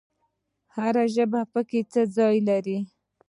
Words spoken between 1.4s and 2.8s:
پکې څه ځای لري؟